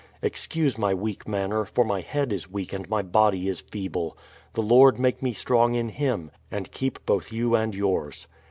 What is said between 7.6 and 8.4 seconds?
yours.